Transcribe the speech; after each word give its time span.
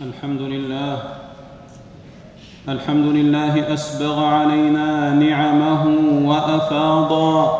الحمد 0.00 0.40
لله. 0.40 0.98
الحمد 2.68 3.06
لله 3.06 3.74
أسبغ 3.74 4.24
علينا 4.24 5.12
نعمه 5.14 5.84
وأفاضا 6.24 7.58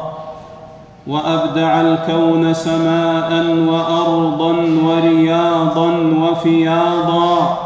وأبدع 1.06 1.80
الكون 1.80 2.54
سماء 2.54 3.30
وأرضا 3.68 4.52
ورياضا 4.84 5.90
وفياضا 6.22 7.58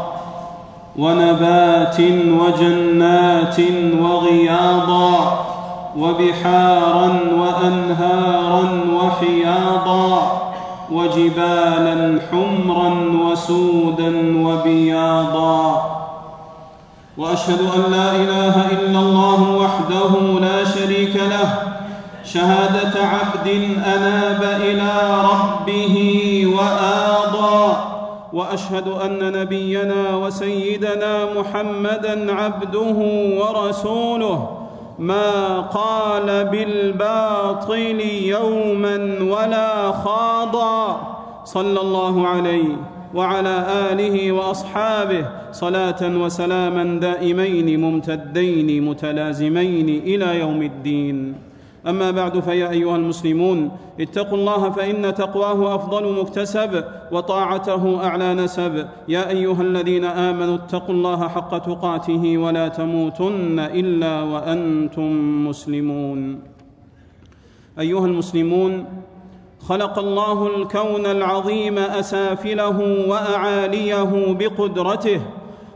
ونبات 0.97 1.97
وجنات 2.41 3.57
وغياضا 4.01 5.45
وبحارا 5.97 7.19
وأنهارا 7.39 8.63
وحياضا 8.93 10.42
وجبالا 10.91 12.19
حمرا 12.31 12.93
وسودا 13.25 14.37
وبياضا. 14.37 15.89
وأشهد 17.17 17.59
أن 17.59 17.91
لا 17.91 18.11
إله 18.15 18.71
إلا 18.71 18.99
الله 18.99 19.57
وحده 19.57 20.39
لا 20.41 20.63
شريك 20.63 21.15
له. 21.15 21.63
شهادة 22.25 23.05
عبد 23.05 23.47
أناب 23.85 24.43
إلى 24.61 24.91
ربه 25.31 25.97
وآضى. 26.57 27.75
وأشهد 28.33 28.87
أن 28.87 29.31
نبينا 29.39 30.15
وسيدنا 30.15 31.25
محمدا 31.37 32.33
عبده 32.33 32.95
ورسوله. 33.39 34.62
ما 34.99 35.59
قال 35.59 36.45
بالباطل 36.45 37.99
يوما 38.25 38.97
ولا 39.21 39.91
خاضا. 39.91 41.09
صلى 41.45 41.81
الله 41.81 42.27
عليه 42.27 42.75
وعلى 43.15 43.65
آله 43.91 44.31
وأصحابه 44.31 45.25
صلاة 45.51 46.01
وسلاما 46.01 46.99
دائمين 46.99 47.81
ممتدين 47.81 48.85
متلازمين 48.85 49.89
إلى 49.89 50.39
يوم 50.39 50.61
الدين. 50.61 51.35
أما 51.87 52.11
بعد 52.11 52.39
فيا 52.39 52.69
أيها 52.69 52.95
المسلمون 52.95 53.71
اتقوا 53.99 54.37
الله 54.37 54.69
فإن 54.69 55.13
تقواه 55.13 55.75
أفضل 55.75 56.19
مكتسب 56.21 56.83
وطاعته 57.11 58.05
أعلى 58.05 58.33
نسب. 58.33 58.87
يا 59.07 59.29
أيها 59.29 59.61
الذين 59.61 60.05
آمنوا 60.05 60.55
اتقوا 60.55 60.95
الله 60.95 61.27
حق 61.27 61.57
تقاته 61.57 62.37
ولا 62.37 62.67
تموتن 62.67 63.59
إلا 63.59 64.21
وأنتم 64.21 65.11
مسلمون. 65.47 66.39
أيها 67.79 68.05
المسلمون 68.05 68.85
خلق 69.59 69.99
الله 69.99 70.47
الكون 70.47 71.05
العظيم 71.05 71.77
أسافله 71.77 73.07
وأعاليه 73.09 74.33
بقدرته. 74.33 75.21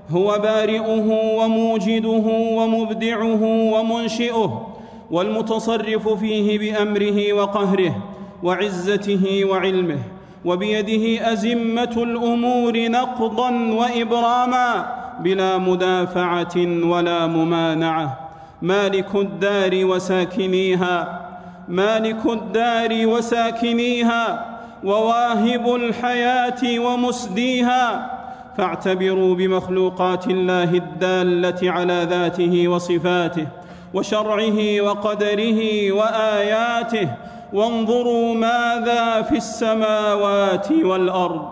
هو 0.09 0.39
بارئه 0.43 1.09
وموجده 1.39 2.25
ومبدعه 2.57 3.43
ومنشئه. 3.73 4.76
والمتصرف 5.11 6.09
فيه 6.09 6.59
بأمره 6.59 7.33
وقهره 7.33 8.03
وعزته 8.43 9.41
وعلمه 9.45 9.99
وبيده 10.45 11.31
أزمة 11.31 11.95
الأمور 11.97 12.87
نقضا 12.87 13.51
وإبراما 13.51 14.93
بلا 15.19 15.57
مدافعة 15.57 16.55
ولا 16.83 17.27
ممانعة. 17.27 18.17
مالك 18.61 19.15
الدار 19.15 19.85
وساكنيها 19.85 21.27
مالك 21.67 22.25
الدار 22.25 23.07
وساكنيها 23.07 24.45
وواهب 24.83 25.75
الحياة 25.75 26.79
ومسديها. 26.79 28.11
فاعتبروا 28.57 29.35
بمخلوقات 29.35 30.27
الله 30.27 30.63
الدالة 30.63 31.71
على 31.71 32.07
ذاته 32.09 32.67
وصفاته 32.67 33.47
وشرعه 33.93 34.81
وقدره 34.81 35.91
وآياته 35.91 37.09
وانظروا 37.53 38.33
ماذا 38.33 39.21
في 39.21 39.37
السماوات 39.37 40.71
والأرض 40.71 41.49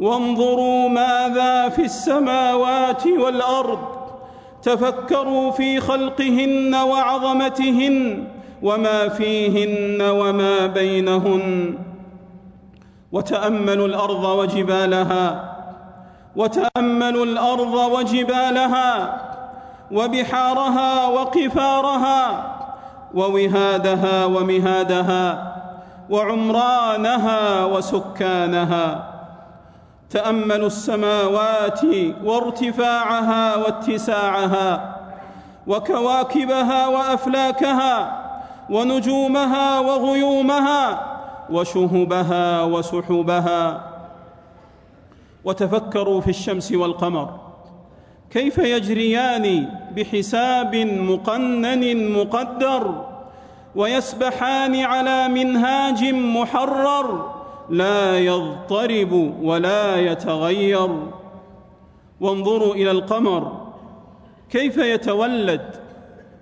وانظروا 0.00 0.88
ماذا 0.88 1.68
في 1.68 1.82
السماوات 1.82 3.06
والأرض 3.06 3.78
تفكروا 4.62 5.50
في 5.50 5.80
خلقهن 5.80 6.74
وعظمتهن 6.74 8.24
وما 8.62 9.08
فيهن 9.08 10.02
وما 10.02 10.66
بينهن 10.66 11.78
وتأملوا 13.12 13.86
الأرض 13.86 14.24
وجبالها 14.24 15.54
وتأملوا 16.36 17.24
الأرض 17.24 17.74
وجبالها 17.74 19.20
وبحارها 19.92 21.06
وقفارها 21.08 22.46
ووهادها 23.14 24.24
ومهادها 24.24 25.54
وعمرانها 26.10 27.64
وسكانها 27.64 29.10
تاملوا 30.10 30.66
السماوات 30.66 31.80
وارتفاعها 32.24 33.56
واتساعها 33.56 34.96
وكواكبها 35.66 36.86
وأفلاكها 36.86 38.20
ونجومها 38.70 39.80
وغيومها 39.80 41.00
وشهبها 41.50 42.62
وسحبها 42.62 43.80
وتفكروا 45.44 46.20
في 46.20 46.30
الشمس 46.30 46.72
والقمر 46.72 47.49
كيف 48.32 48.58
يجريان 48.58 49.68
بحساب 49.96 50.76
مقنن 50.76 52.12
مقدر 52.12 53.04
ويسبحان 53.76 54.76
على 54.76 55.28
منهاج 55.28 56.04
محرر 56.14 57.34
لا 57.70 58.18
يضطرب 58.18 59.34
ولا 59.42 59.96
يتغير؟ 59.96 60.90
وانظروا 62.20 62.74
إلى 62.74 62.90
القمر 62.90 63.66
كيف 64.50 64.76
يتولد؟ 64.76 65.76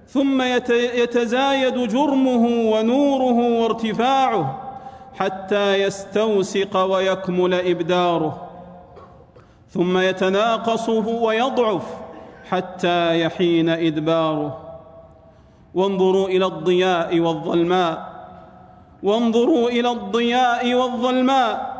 ثم 0.08 0.42
يتزايد 0.72 1.88
جرمه 1.88 2.70
ونوره 2.72 3.60
وارتفاعه 3.60 4.62
حتى 5.18 5.82
يستوسق 5.82 6.76
ويكمل 6.76 7.54
إبداره. 7.54 8.47
ثم 9.70 9.98
يتناقص 9.98 10.88
ويضعف 10.88 11.82
حتى 12.48 13.20
يحين 13.20 13.68
إدباره. 13.68 14.60
وانظروا 15.74 16.28
إلى 16.28 16.46
الضياء 16.46 17.20
والظلماء. 17.20 18.12
وانظروا 19.02 19.68
إلى 19.68 19.90
الضياء 19.90 20.74
والظلماء. 20.74 21.78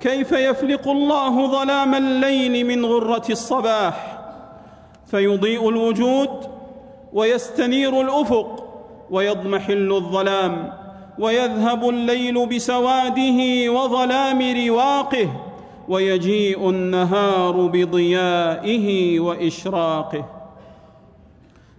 كيف 0.00 0.32
يفلق 0.32 0.88
الله 0.88 1.46
ظلام 1.46 1.94
الليل 1.94 2.66
من 2.66 2.86
غرة 2.86 3.24
الصباح؟ 3.30 4.18
فيضيء 5.06 5.68
الوجود 5.68 6.30
ويستنير 7.12 8.00
الأفق 8.00 8.64
ويضمحل 9.10 9.92
الظلام. 9.92 10.72
ويذهب 11.18 11.88
الليل 11.88 12.46
بسواده 12.46 13.70
وظلام 13.72 14.68
رواقه. 14.68 15.28
ويجيء 15.88 16.70
النهار 16.70 17.66
بضيائه 17.66 19.20
وإشراقه. 19.20 20.24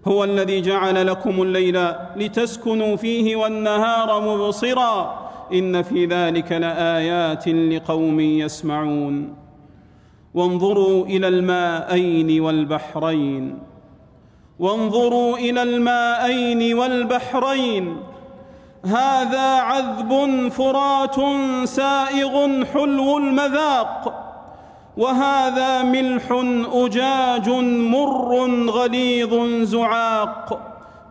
هو 0.08 0.24
الذي 0.24 0.62
جعل 0.62 1.08
لكم 1.08 1.42
الليل 1.42 1.92
لتسكنوا 2.16 2.96
فيه 2.96 3.36
والنهار 3.36 4.22
مبصرا. 4.22 5.30
إن 5.53 5.81
في 5.81 6.06
ذلك 6.06 6.52
لآيات 6.52 7.48
لقوم 7.48 8.19
يسمعون. 8.19 9.36
وانظروا 10.34 11.06
إلى 11.06 11.28
الماءين 11.28 12.42
والبحرين. 12.42 13.60
وانظروا 14.60 15.38
إلى 15.38 15.63
الماءين 15.63 16.78
والبحرين. 16.78 17.98
هذا 18.86 19.56
عذب 19.56 20.12
فرات 20.52 21.16
سائغ 21.68 22.64
حلو 22.66 23.18
المذاق 23.18 24.26
وهذا 24.98 25.84
ملح 25.84 26.24
أجاج 26.74 27.50
مر 27.50 28.36
غليظ 28.70 29.64
زعاق 29.64 30.60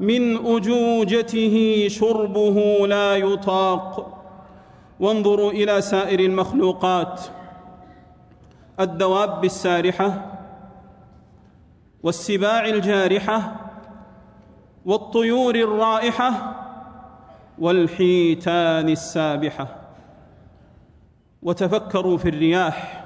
من 0.01 0.47
أجوجته 0.47 1.87
شربه 1.91 2.87
لا 2.87 3.17
يطاق. 3.17 4.15
وانظروا 5.01 5.53
إلى 5.53 5.81
سائر 5.81 6.21
المخلوقات. 6.21 7.21
الدواب 8.81 9.45
السارحه 9.45 10.39
والسباع 12.03 12.67
الجارحة 12.67 13.57
والطيور 14.87 15.55
الرائحة 15.55 16.55
والحيتان 17.61 18.89
السابحة. 18.89 19.67
وتفكروا 21.43 22.17
في 22.19 22.29
الرياح. 22.29 23.05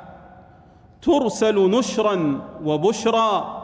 ترسل 1.02 1.70
نشرا 1.70 2.40
وبشرا 2.64 3.62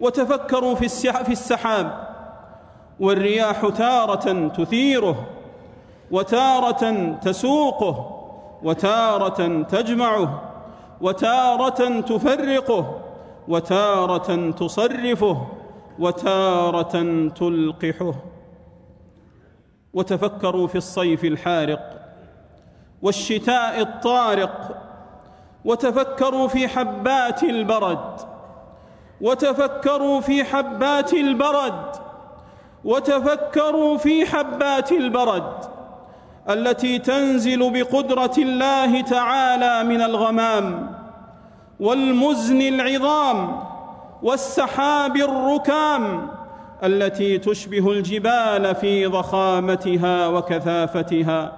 وتفكروا 0.00 0.74
في 0.74 1.32
السحاب. 1.32 2.08
والرياح 3.00 3.68
تارة 3.68 4.48
تثيره 4.48 5.26
وتارة 6.10 7.12
تسوقه 7.22 8.16
وتارة 8.62 9.62
تجمعه 9.62 10.42
وتارة 11.00 12.00
تفرقه 12.00 13.00
وتارة 13.48 14.50
تصرفه 14.50 15.46
وتارة 15.98 17.28
تلقحه. 17.28 18.14
وتفكروا 19.94 20.66
في 20.66 20.78
الصيف 20.78 21.24
الحارق 21.24 22.00
والشتاء 23.02 23.80
الطارق 23.80 24.76
وتفكروا 25.64 26.48
في 26.48 26.68
حبات 26.68 27.42
البرد 27.42 28.20
وتفكروا 29.20 30.20
في 30.20 30.44
حبات 30.44 31.12
البرد 31.12 31.96
وتفكروا 32.84 33.96
في 33.96 34.26
حبات 34.26 34.92
البرد 34.92 35.52
التي 36.50 36.98
تنزل 36.98 37.70
بقدرة 37.70 38.32
الله 38.38 39.00
تعالى 39.00 39.88
من 39.88 40.02
الغمام 40.02 40.96
والمزن 41.80 42.60
العظام 42.62 43.62
والسحاب 44.22 45.16
الركام 45.16 46.30
التي 46.84 47.38
تشبه 47.38 47.92
الجبال 47.92 48.74
في 48.74 49.06
ضخامتها 49.06 50.26
وكثافتها. 50.26 51.52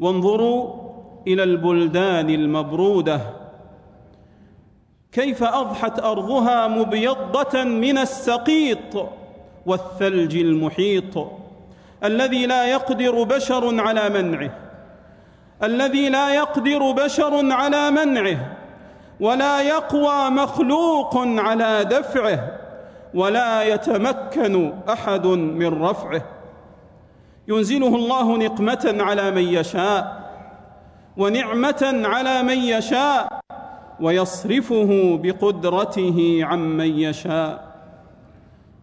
وانظروا 0.00 0.74
إلى 1.26 1.42
البلدان 1.42 2.30
المبرودة. 2.30 3.20
كيف 5.12 5.42
أضحت 5.42 6.00
أرضها 6.00 6.68
مبيضة 6.68 7.64
من 7.64 7.98
السقيط 7.98 9.08
والثلج 9.66 10.36
المحيط. 10.36 11.26
الذي 12.04 12.46
لا 12.46 12.66
يقدر 12.66 13.22
بشر 13.22 13.80
على 13.80 14.08
منعه. 14.08 14.50
الذي 15.62 16.08
لا 16.08 16.34
يقدر 16.34 16.90
بشر 16.92 17.52
على 17.52 17.90
منعه. 17.90 18.56
ولا 19.20 19.62
يقوى 19.62 20.30
مخلوق 20.30 21.16
على 21.18 21.84
دفعه. 21.84 22.67
ولا 23.14 23.62
يتمكن 23.62 24.72
أحد 24.88 25.26
من 25.26 25.82
رفعه. 25.82 26.22
ينزله 27.48 27.94
الله 27.96 28.36
نقمة 28.36 28.96
على 29.00 29.30
من 29.30 29.42
يشاء 29.42 30.30
ونعمة 31.16 32.02
على 32.04 32.42
من 32.42 32.58
يشاء 32.58 33.40
ويصرفه 34.00 35.18
بقدرته 35.22 36.38
عمن 36.42 36.98
يشاء. 36.98 37.68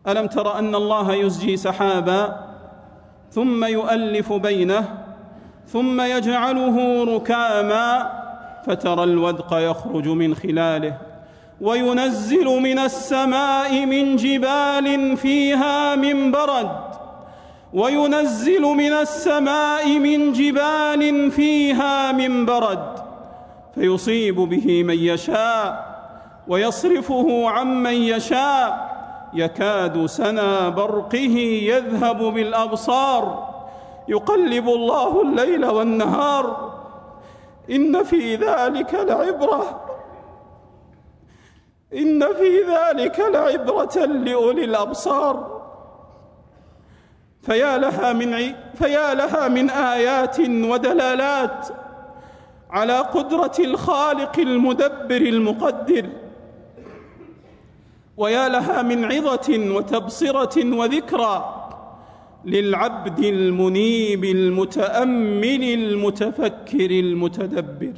ألم 0.07 0.27
تر 0.27 0.60
أن 0.60 0.75
الله 0.75 1.13
يزجي 1.13 1.57
سحابا 1.57 2.45
ثم 3.31 3.66
يؤلف 3.66 4.33
بينه 4.33 5.06
ثم 5.68 6.01
يجعله 6.01 7.04
ركاما 7.16 8.12
فترى 8.66 9.04
الودق 9.04 9.54
يخرج 9.54 10.07
من 10.07 10.36
خلاله. 10.36 10.98
وينزل 11.62 12.46
من 12.46 12.80
السماء 12.80 13.86
من 13.86 14.16
جبال 14.16 15.18
فيها 15.18 15.96
من 15.96 16.31
برد. 16.31 16.86
وينزل 17.74 18.62
من 18.62 18.94
السماء 18.94 20.00
من 20.00 20.34
جبال 20.34 21.31
فيها 21.31 22.12
من 22.12 22.46
برد. 22.46 22.96
فيصيب 23.75 24.36
به 24.36 24.84
من 24.84 24.98
يشاء 24.98 25.96
ويصرفه 26.48 27.50
عمن 27.50 27.94
يشاء. 27.94 28.96
يكاد 29.34 30.06
سنا 30.06 30.69
برقه 30.69 31.38
يذهب 31.63 32.24
بالأبصار. 32.24 33.56
يقلب 34.08 34.69
الله 34.69 35.22
الليل 35.22 35.66
والنهار. 35.66 36.74
إن 37.72 38.04
في 38.04 38.36
ذلك 38.36 38.94
لعبرة. 38.94 39.85
إن 41.96 42.20
في 42.34 42.62
ذلك 42.62 43.20
لعبرة 43.20 44.06
لأولي 44.06 44.64
الأبصار. 44.64 45.56
فيا 47.42 47.78
لها 47.78 48.14
من 48.14 48.54
فيا 48.74 49.14
لها 49.14 49.48
من 49.48 49.70
آيات 49.70 50.40
ودلالات 50.40 51.68
على 52.70 53.00
قدرة 53.00 53.54
الخالق 53.60 54.40
المدبر 54.40 55.22
المقدر. 55.22 56.10
ويا 58.18 58.50
لها 58.50 58.82
من 58.82 59.06
عظة 59.06 59.76
وتبصرة 59.76 60.76
وذكرى 60.76 61.62
للعبد 62.46 63.20
المنيب 63.20 64.24
المتأمل 64.24 65.64
المتفكر 65.64 66.92
المتدبر. 66.92 67.94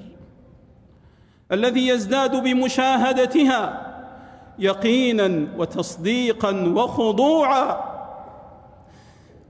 الذي 1.52 1.88
يزداد 1.88 2.44
بمشاهدتها 2.44 3.87
يقينا 4.59 5.48
وتصديقا 5.57 6.74
وخضوعا 6.75 7.98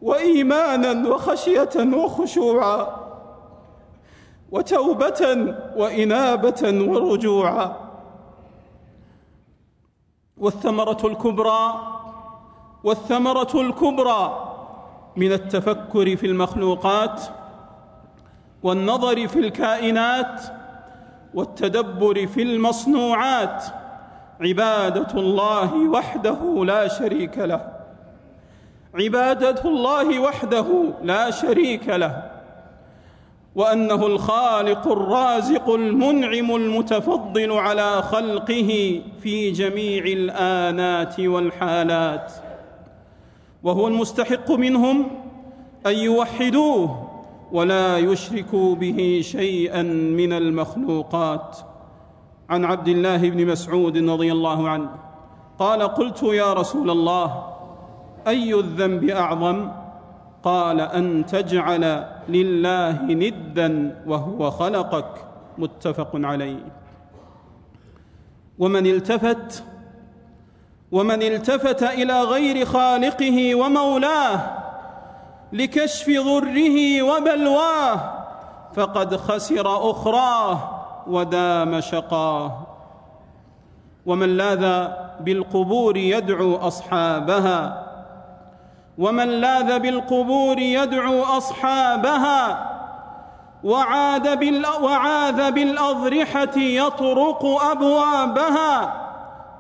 وإيمانا 0.02 1.10
وخشية 1.10 1.96
وخشوعا 1.96 3.08
وتوبة 4.52 5.56
وإنابة 5.76 6.62
ورجوعا. 6.64 7.88
والثمرة 10.38 11.08
الكبرى 11.08 11.74
والثمرة 12.84 13.62
الكبرى 13.62 14.54
من 15.16 15.32
التفكر 15.32 16.16
في 16.16 16.26
المخلوقات 16.26 17.22
والنظر 18.64 19.28
في 19.28 19.40
الكائنات 19.40 20.42
والتدبر 21.34 22.28
في 22.28 22.42
المصنوعات. 22.42 23.64
عباده 24.42 25.20
الله 25.20 25.90
وحده 25.90 26.66
لا 26.66 26.88
شريك 26.88 27.38
له. 27.38 27.62
عباده 28.96 29.62
الله 29.66 30.20
وحده 30.20 30.66
لا 31.04 31.32
شريك 31.32 31.90
له. 31.90 32.32
وأنه 33.56 34.06
الخالق 34.06 34.88
الرازق 34.88 35.70
المنعم 35.70 36.56
المتفضل 36.56 37.52
على 37.52 38.02
خلقه 38.02 39.02
في 39.22 39.52
جميع 39.52 40.04
الآنات 40.04 41.20
والحالات. 41.20 42.34
وهو 43.64 43.88
المستحق 43.88 44.52
منهم 44.52 45.08
أن 45.86 45.96
يوحدوه 45.96 47.10
ولا 47.52 47.98
يشركوا 47.98 48.76
به 48.76 49.22
شيئا 49.24 49.82
من 49.82 50.34
المخلوقات. 50.34 51.58
عن 52.50 52.66
عبد 52.66 52.88
الله 52.88 53.30
بن 53.30 53.48
مسعود 53.48 53.98
رضي 53.98 54.32
الله 54.32 54.70
عنه 54.70 54.90
قال 55.60 55.82
قلت 55.84 56.24
يا 56.24 56.54
رسول 56.54 56.90
الله 56.90 57.54
أي 58.28 58.54
الذنب 58.54 59.10
أعظم؟ 59.10 59.72
قال 60.44 60.82
أن 60.82 61.26
تجعل 61.26 62.08
لله 62.30 63.02
ندا 63.04 64.04
وهو 64.08 64.52
خلقك. 64.52 65.26
متفق 65.58 66.12
عليه. 66.14 66.66
ومن 68.60 68.88
التفت 68.88 69.64
ومن 70.92 71.22
التفت 71.22 71.84
إلى 71.84 72.22
غير 72.24 72.66
خالقه 72.66 73.56
ومولاه 73.56 74.40
لكشف 75.54 76.10
ضره 76.10 77.02
وبلواه 77.02 78.14
فقد 78.74 79.16
خسر 79.16 79.92
أخراه. 79.92 80.77
ودام 81.10 81.80
شقاه. 81.80 82.52
ومن 84.06 84.38
لاذ 84.38 84.88
بالقبور 85.20 85.98
يدعو 85.98 86.56
أصحابها. 86.56 87.84
ومن 88.98 89.28
لاذ 89.28 89.80
بالقبور 89.80 90.60
يدعو 90.60 91.24
أصحابها. 91.24 92.70
وعاد 93.64 94.40
وعاذ 94.84 95.52
بالأضرحة 95.52 96.58
يطرق 96.58 97.46
أبوابها. 97.72 98.94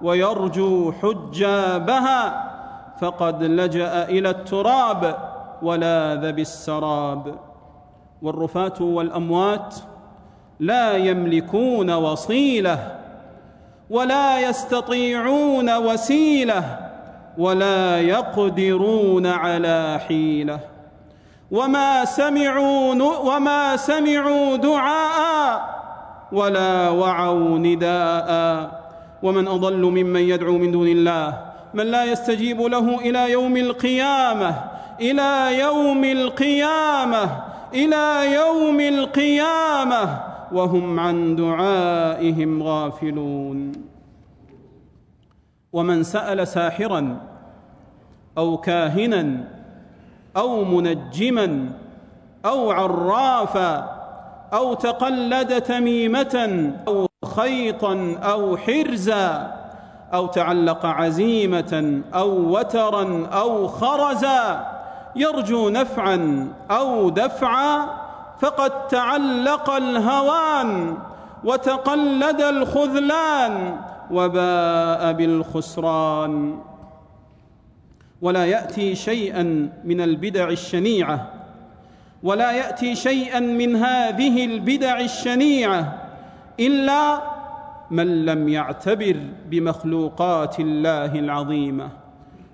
ويرجو 0.01 0.91
حجابها. 0.91 2.43
فقد 3.01 3.43
لجأ 3.43 4.03
إلى 4.03 4.29
التراب 4.29 5.17
ولاذ 5.61 6.31
بالسراب. 6.31 7.35
والرفاه 8.21 8.81
والأموات 8.81 9.75
لا 10.59 10.97
يملكون 10.97 11.91
وصيلة 11.91 12.95
ولا 13.89 14.39
يستطيعون 14.39 15.77
وسيلة 15.77 16.79
ولا 17.37 18.01
يقدرون 18.01 19.25
على 19.27 19.99
حيلة. 20.07 20.59
وما 21.51 22.05
سمعوا 22.05 22.93
وما 23.03 23.77
سمعوا 23.77 24.57
دعاء 24.57 25.77
ولا 26.31 26.89
وعوا 26.89 27.59
نداء. 27.59 28.87
ومن 29.23 29.47
أضل 29.47 29.81
ممن 29.81 30.21
يدعو 30.21 30.57
من 30.57 30.71
دون 30.71 30.87
الله 30.87 31.37
من 31.73 31.85
لا 31.85 32.03
يستجيب 32.03 32.61
له 32.61 32.99
إلى 32.99 33.31
يوم 33.31 33.57
القيامة 33.57 34.55
إلى 35.01 35.59
يوم 35.59 36.03
القيامة 36.03 37.29
إلى 37.73 38.33
يوم 38.33 38.79
القيامة. 38.79 40.26
وهم 40.51 40.99
عن 40.99 41.35
دعائهم 41.35 42.63
غافلون. 42.63 43.71
ومن 45.73 46.03
سأل 46.03 46.47
ساحرا 46.47 47.17
أو 48.37 48.57
كاهنا 48.57 49.43
أو 50.37 50.63
منجما 50.63 51.69
أو 52.45 52.71
عرافا 52.71 53.97
أو 54.53 54.73
تقلد 54.73 55.61
تميمة 55.61 56.73
أو 56.87 57.07
خيطا 57.25 58.15
أو 58.23 58.57
حرزا 58.57 59.53
أو 60.13 60.27
تعلق 60.27 60.85
عزيمة 60.85 62.01
أو 62.13 62.57
وترا 62.57 63.27
أو 63.27 63.67
خرزا 63.67 64.65
يرجو 65.15 65.69
نفعا 65.69 66.47
أو 66.71 67.09
دفعا 67.09 68.06
فقد 68.39 68.87
تعلق 68.87 69.69
الهوان 69.69 70.97
وتقلد 71.43 72.41
الخذلان 72.41 73.77
وباء 74.11 75.13
بالخسران. 75.13 76.59
ولا 78.21 78.45
يأتي 78.45 78.95
شيئا 78.95 79.69
من 79.83 80.01
البدع 80.01 80.49
الشنيعة 80.49 81.31
ولا 82.23 82.51
يأتي 82.51 82.95
شيئا 82.95 83.39
من 83.39 83.75
هذه 83.75 84.45
البدع 84.45 84.99
الشنيعة 84.99 86.07
إلا 86.59 87.21
من 87.91 88.25
لم 88.25 88.49
يعتبر 88.49 89.17
بمخلوقات 89.49 90.59
الله 90.59 91.19
العظيمة 91.19 91.89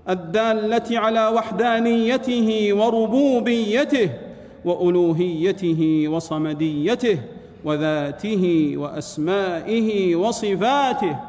الدالة 0.09 0.99
على 0.99 1.27
وحدانيته 1.27 2.69
وربوبيته 2.73 4.09
وألوهيته 4.65 6.05
وصمديته 6.07 7.19
وذاته 7.65 8.73
وأسمائه 8.77 10.15
وصفاته 10.15 11.19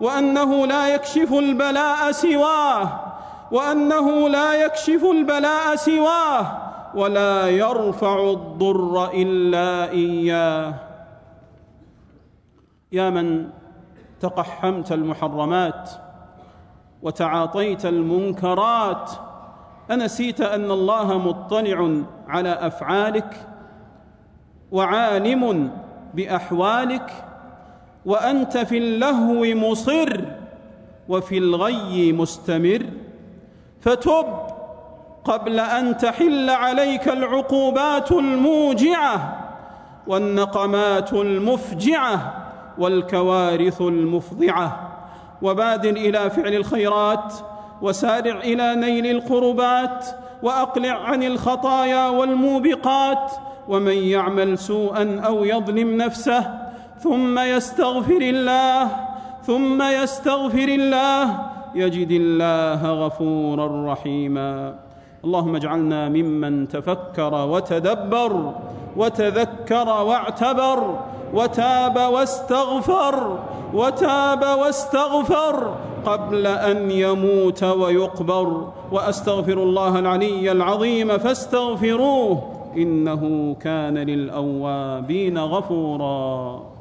وأنه 0.00 0.66
لا 0.66 0.94
يكشف 0.94 1.32
البلاء 1.32 2.12
سواه 2.12 3.00
وأنه 3.52 4.28
لا 4.28 4.64
يكشف 4.64 5.04
البلاء 5.04 5.76
سواه 5.76 6.58
ولا 6.94 7.48
يرفع 7.48 8.30
الضر 8.30 9.10
إلا 9.14 9.90
إياه. 9.90 10.74
يا 12.92 13.10
من 13.10 13.48
تقحمت 14.20 14.92
المحرمات 14.92 15.90
وتعاطيت 17.02 17.86
المنكرات 17.86 19.10
انسيت 19.94 20.40
أن 20.40 20.70
الله 20.70 21.18
مطلع 21.18 22.02
على 22.28 22.48
أفعالك 22.48 23.46
وعالم 24.72 25.70
بأحوالك 26.14 27.10
وأنت 28.06 28.58
في 28.58 28.78
اللهو 28.78 29.44
مصر 29.70 30.20
وفي 31.08 31.38
الغي 31.38 32.12
مستمر 32.12 32.86
فتب 33.80 34.26
قبل 35.24 35.60
أن 35.60 35.96
تحل 35.96 36.50
عليك 36.50 37.08
العقوبات 37.08 38.12
الموجعة 38.12 39.38
والنقمات 40.06 41.12
المفجعة 41.12 42.34
والكوارث 42.78 43.80
المفضعة 43.80 44.88
وبادر 45.42 45.90
إلى 45.90 46.30
فعل 46.30 46.54
الخيرات 46.54 47.34
وسارع 47.82 48.40
إلى 48.40 48.74
نيل 48.74 49.06
القربات 49.06 50.06
وأقلع 50.42 50.92
عن 50.92 51.22
الخطايا 51.22 52.08
والموبقات 52.08 53.32
ومن 53.68 53.96
يعمل 53.96 54.58
سوءا 54.58 55.20
أو 55.26 55.44
يظلم 55.44 55.96
نفسه 55.96 56.58
ثم 56.98 57.38
يستغفر 57.38 58.20
الله 58.20 58.88
ثم 59.42 59.82
يستغفر 59.82 60.68
الله 60.68 61.38
يجد 61.74 62.10
الله 62.10 62.92
غفورا 63.06 63.92
رحيما. 63.92 64.74
اللهم 65.24 65.56
اجعلنا 65.56 66.08
ممن 66.08 66.68
تفكر 66.68 67.34
وتدبر 67.34 68.52
وتذكر 68.96 69.88
واعتبر 69.88 70.98
وتاب 71.34 71.96
واستغفر 71.96 73.38
وتاب 73.74 74.42
واستغفر 74.60 75.74
قبل 76.06 76.46
أن 76.46 76.90
يموت 76.90 77.64
ويقبر 77.64 78.72
وأستغفر 78.92 79.62
الله 79.62 79.98
العلي 79.98 80.52
العظيم 80.52 81.18
فاستغفروه 81.18 82.62
إنه 82.76 83.54
كان 83.54 83.98
للأوابين 83.98 85.38
غفورا. 85.38 86.72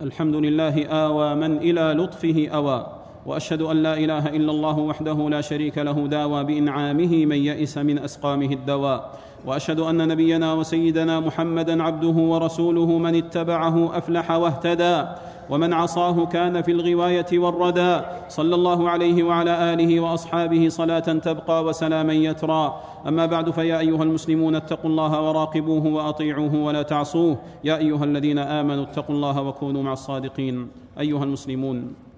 الحمد 0.00 0.34
لله 0.34 0.86
آوى 0.86 1.34
من 1.34 1.56
إلى 1.56 1.92
لطفه 1.92 2.48
أوى. 2.48 2.99
وأشهد 3.26 3.62
أن 3.62 3.76
لا 3.82 3.94
إله 3.98 4.26
إلا 4.28 4.50
الله 4.50 4.78
وحده 4.78 5.28
لا 5.28 5.40
شريك 5.40 5.78
له 5.78 6.06
داوى 6.06 6.44
بإنعامه 6.44 7.26
من 7.26 7.36
يئس 7.36 7.78
من 7.78 7.98
أسقامه 7.98 8.52
الدواء. 8.52 9.10
وأشهد 9.46 9.80
أن 9.80 10.08
نبينا 10.08 10.52
وسيدنا 10.52 11.20
محمدا 11.20 11.82
عبده 11.82 12.08
ورسوله 12.08 12.98
من 12.98 13.14
اتبعه 13.14 13.98
أفلح 13.98 14.30
واهتدى 14.30 15.04
ومن 15.50 15.72
عصاه 15.72 16.26
كان 16.26 16.62
في 16.62 16.72
الغواية 16.72 17.26
والردى. 17.32 18.00
صلى 18.28 18.54
الله 18.54 18.90
عليه 18.90 19.22
وعلى 19.22 19.72
آله 19.72 20.00
وأصحابه 20.00 20.68
صلاة 20.68 20.98
تبقى 20.98 21.64
وسلاما 21.64 22.12
يترى. 22.12 22.80
أما 23.08 23.26
بعد 23.26 23.50
فيا 23.50 23.78
أيها 23.78 24.02
المسلمون 24.02 24.54
اتقوا 24.54 24.90
الله 24.90 25.28
وراقبوه 25.28 25.86
وأطيعوه 25.86 26.54
ولا 26.54 26.82
تعصوه. 26.82 27.38
يا 27.64 27.76
أيها 27.76 28.04
الذين 28.04 28.38
آمنوا 28.38 28.84
اتقوا 28.84 29.14
الله 29.14 29.42
وكونوا 29.42 29.82
مع 29.82 29.92
الصادقين. 29.92 30.68
أيها 31.00 31.24
المسلمون. 31.24 32.09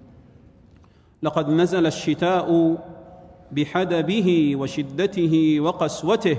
لقد 1.22 1.48
نزل 1.48 1.86
الشتاء 1.86 2.76
بحدبه 3.52 4.56
وشدته 4.56 5.56
وقسوته. 5.60 6.38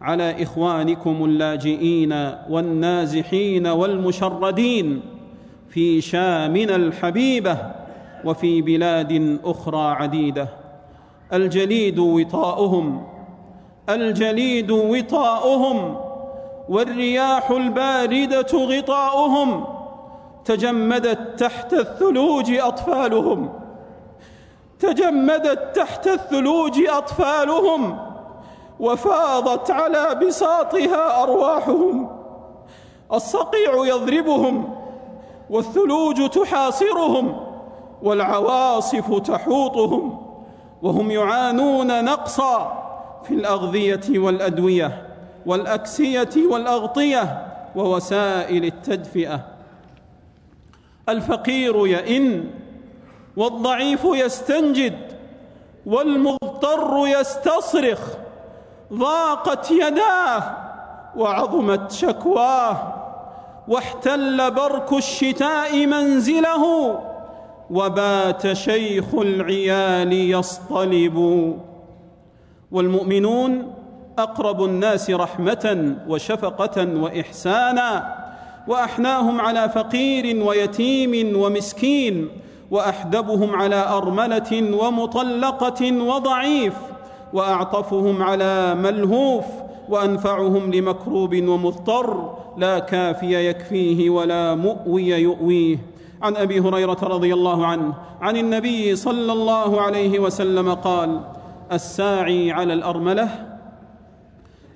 على 0.00 0.42
إخوانكم 0.42 1.24
اللاجئين 1.24 2.12
والنازحين 2.50 3.66
والمشردين 3.66 5.00
في 5.68 6.00
شامنا 6.00 6.76
الحبيبة 6.76 7.58
وفي 8.24 8.62
بلاد 8.62 9.38
أخرى 9.44 9.90
عديدة. 9.90 10.48
الجليد 11.32 11.98
وطاؤهم 11.98 13.06
الجليد 13.88 14.70
وطاؤهم 14.70 15.96
والرياح 16.68 17.50
الباردة 17.50 18.46
غطاؤهم 18.52 19.64
تجمدت 20.44 21.40
تحت 21.40 21.72
الثلوج 21.72 22.50
أطفالهم. 22.50 23.67
تجمدت 24.80 25.76
تحت 25.76 26.06
الثلوج 26.06 26.86
أطفالهم 26.88 27.98
وفاضت 28.80 29.70
على 29.70 30.14
بساطها 30.26 31.22
أرواحهم. 31.22 32.18
الصقيع 33.12 33.86
يضربهم 33.86 34.74
والثلوج 35.50 36.30
تحاصرهم 36.30 37.40
والعواصف 38.02 39.18
تحوطهم 39.18 40.22
وهم 40.82 41.10
يعانون 41.10 42.04
نقصا 42.04 42.84
في 43.24 43.34
الأغذية 43.34 44.18
والأدوية 44.18 45.08
والأكسية 45.46 46.46
والأغطية 46.50 47.46
ووسائل 47.76 48.64
التدفئة. 48.64 49.40
الفقير 51.08 51.86
يئن 51.86 52.44
والضعيف 53.38 54.04
يستنجد 54.04 54.98
والمضطر 55.86 57.06
يستصرخ 57.06 58.00
ضاقت 58.92 59.70
يداه 59.70 60.56
وعظمت 61.16 61.92
شكواه 61.92 62.94
واحتل 63.68 64.50
برك 64.50 64.92
الشتاء 64.92 65.86
منزله 65.86 66.94
وبات 67.70 68.52
شيخ 68.52 69.14
العيال 69.14 70.12
يصطلب. 70.12 71.16
والمؤمنون 72.72 73.74
أقرب 74.18 74.64
الناس 74.64 75.10
رحمة 75.10 75.96
وشفقة 76.08 76.88
وإحسانا 76.94 78.14
وأحناهم 78.68 79.40
على 79.40 79.68
فقير 79.68 80.44
ويتيم 80.44 81.36
ومسكين 81.40 82.28
وأحدبهم 82.70 83.56
على 83.56 83.88
أرملة 83.88 84.78
ومطلقة 84.82 86.02
وضعيف 86.02 86.74
وأعطفهم 87.32 88.22
على 88.22 88.74
ملهوف 88.74 89.44
وأنفعهم 89.88 90.74
لمكروب 90.74 91.34
ومضطر 91.36 92.34
لا 92.56 92.78
كافي 92.78 93.48
يكفيه 93.48 94.10
ولا 94.10 94.54
مؤوي 94.54 95.08
يؤويه. 95.08 95.78
عن 96.22 96.36
أبي 96.36 96.60
هريرة 96.60 96.98
رضي 97.02 97.34
الله 97.34 97.66
عنه 97.66 97.94
عن 98.20 98.36
النبي 98.36 98.96
صلى 98.96 99.32
الله 99.32 99.80
عليه 99.80 100.18
وسلم 100.18 100.74
قال 100.74 101.20
الساعي 101.72 102.52
على 102.52 102.72
الأرملة 102.72 103.28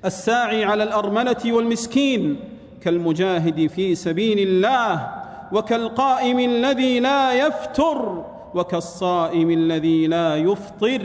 الساعي 0.05 0.65
على 0.65 0.83
الأرملة 0.83 1.53
والمسكين 1.53 2.37
كالمجاهد 2.81 3.67
في 3.67 3.95
سبيل 3.95 4.39
الله 4.39 5.22
وكالقائم 5.53 6.39
الذي 6.39 7.01
لا 7.01 7.33
يفتر 7.33 8.25
وكالصائم 8.55 9.51
الذي 9.51 10.07
لا 10.07 10.37
يفطر. 10.37 11.03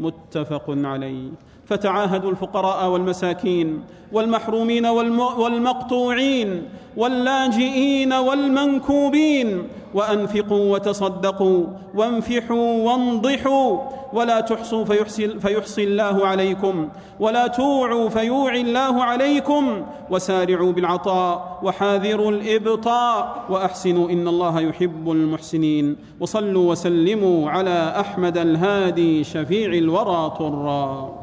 متفق 0.00 0.64
عليه. 0.68 1.28
فتعاهدوا 1.70 2.30
الفقراء 2.30 2.88
والمساكين 2.88 3.84
والمحرومين 4.12 4.86
والمقطوعين 4.86 6.62
واللاجئين 6.96 8.12
والمنكوبين 8.12 9.62
وأنفقوا 9.94 10.72
وتصدقوا 10.72 11.66
وانفحوا 11.94 12.82
وانضحوا 12.84 13.78
ولا 14.12 14.40
تحصوا 14.40 14.84
فيحصي, 14.84 15.28
فيحصي 15.28 15.84
الله 15.84 16.26
عليكم 16.26 16.88
ولا 17.20 17.46
توعوا 17.46 18.08
فيوعي 18.08 18.60
الله 18.60 19.04
عليكم 19.04 19.82
وسارعوا 20.10 20.72
بالعطاء 20.72 21.60
وحاذروا 21.62 22.30
الإبطاء 22.30 23.44
وأحسنوا 23.50 24.10
إن 24.10 24.28
الله 24.28 24.60
يحب 24.60 25.10
المحسنين 25.10 25.96
وصلوا 26.20 26.70
وسلموا 26.70 27.50
على 27.50 27.94
أحمد 28.00 28.38
الهادي 28.38 29.24
شفيع 29.24 29.72
الورى 29.72 30.30
طرا. 30.38 31.19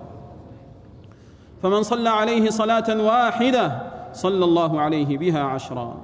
فمن 1.63 1.83
صلى 1.83 2.09
عليه 2.09 2.49
صلاة 2.49 3.01
واحدة 3.01 3.81
صلى 4.13 4.45
الله 4.45 4.81
عليه 4.81 5.17
بها 5.17 5.43
عشرا. 5.43 5.95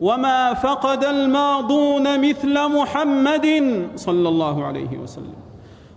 وما 0.00 0.54
فقد 0.54 1.04
الماضون 1.04 2.30
مثل 2.30 2.68
محمد 2.68 3.46
صلى 3.96 4.28
الله 4.28 4.64
عليه 4.64 4.98
وسلم. 4.98 5.34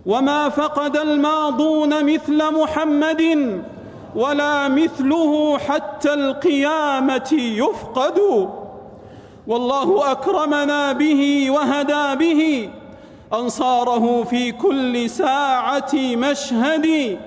وما 0.06 0.48
فقد 0.48 0.96
الماضون 0.96 2.14
مثل 2.14 2.52
محمد 2.52 3.62
ولا 4.14 4.68
مثله 4.68 5.58
حتى 5.58 6.14
القيامة 6.14 7.32
يفقد. 7.32 8.48
والله 9.46 10.12
أكرمنا 10.12 10.92
به 10.92 11.50
وهدى 11.50 12.16
به. 12.16 12.70
أنصاره 13.34 14.22
في 14.22 14.52
كل 14.52 15.10
ساعة 15.10 15.92
مشهد. 15.94 17.18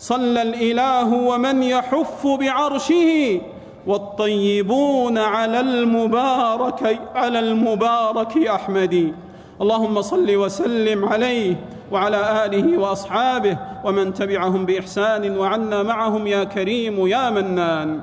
صلى 0.00 0.42
الإله 0.42 1.14
ومن 1.14 1.62
يحف 1.62 2.26
بعرشه 2.26 3.40
والطيبون 3.86 5.18
على 5.18 5.60
المبارك 5.60 7.00
على 7.14 7.38
المبارك 7.38 8.36
أحمد. 8.36 9.14
اللهم 9.60 10.02
صل 10.02 10.36
وسلم 10.36 11.04
عليه 11.04 11.56
وعلى 11.92 12.44
آله 12.44 12.78
وأصحابه 12.78 13.56
ومن 13.84 14.14
تبعهم 14.14 14.66
بإحسان 14.66 15.36
وعنا 15.38 15.82
معهم 15.82 16.26
يا 16.26 16.44
كريم 16.44 17.06
يا 17.06 17.30
منان. 17.30 18.00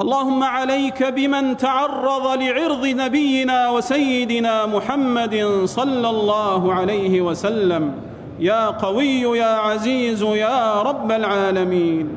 اللهم 0.00 0.42
عليك 0.42 1.02
بمن 1.02 1.56
تعرض 1.56 2.26
لعرض 2.42 2.86
نبينا 2.86 3.70
وسيدنا 3.70 4.66
محمد 4.66 5.62
صلى 5.64 6.08
الله 6.10 6.74
عليه 6.74 7.20
وسلم. 7.20 8.09
يا 8.40 8.66
قوي 8.66 9.20
يا 9.38 9.44
عزيز 9.44 10.22
يا 10.22 10.82
رب 10.82 11.12
العالمين. 11.12 12.16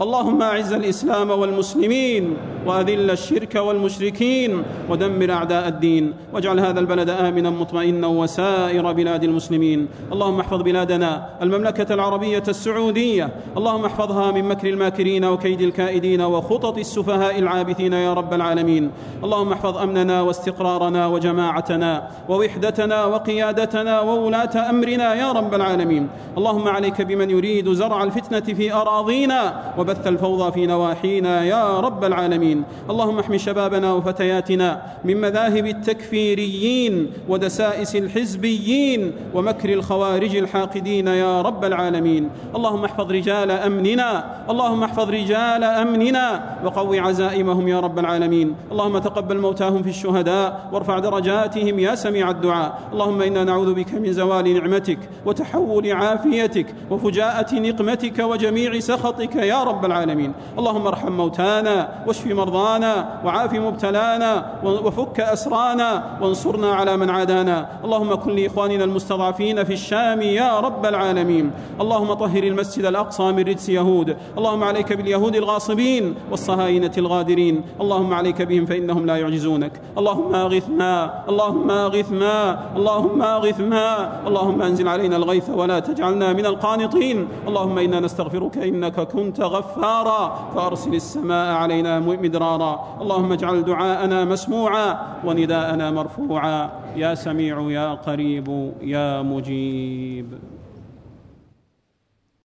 اللهم 0.00 0.42
أعز 0.42 0.72
الإسلام 0.72 1.30
والمسلمين 1.30 2.36
وأذل 2.66 3.10
الشرك 3.10 3.54
والمشركين 3.54 4.62
ودمر 4.88 5.30
أعداء 5.32 5.68
الدين 5.68 6.12
واجعل 6.34 6.60
هذا 6.60 6.80
البلد 6.80 7.10
آمنا 7.10 7.50
مطمئنا 7.50 8.06
وسائر 8.06 8.92
بلاد 8.92 9.24
المسلمين. 9.24 9.88
اللهم 10.12 10.40
احفظ 10.40 10.62
بلادنا 10.62 11.28
المملكة 11.42 11.94
العربية 11.94 12.42
السعودية. 12.48 13.28
اللهم 13.56 13.84
احفظها 13.84 14.30
من 14.30 14.48
مكر 14.48 14.68
الماكرين 14.68 15.24
وكيد 15.24 15.60
الكائدين 15.60 16.20
وخطط 16.20 16.78
السفهاء 16.78 17.38
العابثين 17.38 17.92
يا 17.92 18.14
رب 18.14 18.34
العالمين. 18.34 18.90
اللهم 19.24 19.52
احفظ 19.52 19.76
أمننا 19.78 20.22
واستقرارنا 20.22 21.06
وجماعتنا 21.06 22.08
ووحدتنا 22.28 23.04
وقيادتنا 23.04 24.00
وولاة 24.00 24.70
أمرنا 24.70 25.14
يا 25.14 25.32
رب 25.32 25.54
العالمين. 25.54 26.08
اللهم 26.38 26.68
عليك 26.68 27.02
بمن 27.02 27.30
يريد 27.30 27.72
زرع 27.72 28.02
الفتنة 28.02 28.54
في 28.54 28.72
أراضينا 28.72 29.72
وبث 29.82 30.06
الفوضى 30.06 30.52
في 30.52 30.66
نواحينا 30.66 31.44
يا 31.44 31.80
رب 31.80 32.04
العالمين. 32.04 32.62
اللهم 32.90 33.18
احم 33.18 33.36
شبابنا 33.36 33.92
وفتياتنا 33.92 34.82
من 35.04 35.20
مذاهب 35.20 35.66
التكفيريين 35.66 37.10
ودسائس 37.28 37.96
الحزبيين 37.96 39.12
ومكر 39.34 39.72
الخوارج 39.72 40.36
الحاقدين 40.36 41.06
يا 41.06 41.42
رب 41.42 41.64
العالمين. 41.64 42.30
اللهم 42.56 42.84
احفظ 42.84 43.12
رجال 43.12 43.50
أمننا. 43.50 44.10
اللهم 44.50 44.82
احفظ 44.82 45.10
رجال 45.10 45.64
أمننا 45.64 46.26
وقو 46.64 46.94
عزائمهم 46.94 47.68
يا 47.68 47.80
رب 47.80 47.98
العالمين. 47.98 48.54
اللهم 48.72 48.98
تقبل 48.98 49.38
موتاهم 49.38 49.82
في 49.82 49.88
الشهداء 49.88 50.70
وارفع 50.72 50.98
درجاتهم 50.98 51.78
يا 51.78 51.94
سميع 51.94 52.30
الدعاء. 52.30 52.78
اللهم 52.92 53.22
إنا 53.22 53.44
نعوذ 53.44 53.74
بك 53.74 53.94
من 53.94 54.12
زوال 54.12 54.54
نعمتك 54.54 54.98
وتحول 55.26 55.92
عافيتك 55.92 56.66
وفجاءة 56.90 57.54
نقمتك 57.54 58.18
وجميع 58.18 58.80
سخطك 58.80 59.36
يا 59.36 59.64
رب 59.64 59.71
العالمين. 59.84 60.32
اللهم 60.58 60.86
ارحم 60.86 61.12
موتانا 61.12 61.88
واشف 62.06 62.26
مرضانا 62.26 63.20
وعاف 63.24 63.52
مبتلانا 63.54 64.46
وفك 64.64 65.20
أسرانا 65.20 66.18
وانصرنا 66.20 66.74
على 66.74 66.96
من 66.96 67.10
عادانا. 67.10 67.68
اللهم 67.84 68.14
كن 68.14 68.36
لإخواننا 68.36 68.84
المستضعفين 68.84 69.64
في 69.64 69.72
الشام 69.72 70.22
يا 70.22 70.60
رب 70.60 70.86
العالمين. 70.86 71.50
اللهم 71.80 72.12
طهر 72.12 72.42
المسجد 72.42 72.84
الأقصى 72.84 73.32
من 73.32 73.38
رجس 73.38 73.68
يهود. 73.68 74.16
اللهم 74.38 74.64
عليك 74.64 74.92
باليهود 74.92 75.36
الغاصبين 75.36 76.14
والصهاينة 76.30 76.92
الغادرين. 76.98 77.62
اللهم 77.80 78.14
عليك 78.14 78.42
بهم 78.42 78.66
فإنهم 78.66 79.06
لا 79.06 79.16
يعجزونك. 79.16 79.72
اللهم 79.98 80.34
أغثنا 80.34 81.24
اللهم 81.28 81.70
أغثنا 81.70 82.60
اللهم 82.76 83.22
أغثنا. 83.22 84.12
اللهم 84.26 84.62
أنزل 84.62 84.88
علينا 84.88 85.16
الغيث 85.16 85.50
ولا 85.50 85.78
تجعلنا 85.78 86.32
من 86.32 86.46
القانطين. 86.46 87.28
اللهم 87.48 87.78
إنا 87.78 88.00
نستغفرك 88.00 88.58
إنك 88.58 89.00
كنت 89.00 89.40
غفارا. 89.62 90.50
فأرسل 90.54 90.94
السماء 90.94 91.54
علينا 91.54 92.00
مدرارا. 92.00 92.98
اللهم 93.00 93.32
اجعل 93.32 93.64
دعاءنا 93.64 94.24
مسموعا 94.24 94.98
ونداءنا 95.24 95.90
مرفوعا. 95.90 96.70
يا 96.96 97.14
سميع 97.14 97.70
يا 97.70 97.94
قريب 97.94 98.72
يا 98.82 99.22
مجيب. 99.22 100.51